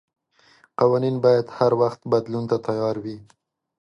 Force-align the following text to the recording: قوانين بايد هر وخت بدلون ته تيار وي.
قوانين 0.79 1.15
بايد 1.23 1.47
هر 1.57 1.71
وخت 1.81 2.01
بدلون 2.11 2.43
ته 2.49 2.57
تيار 2.67 2.95
وي. 3.03 3.17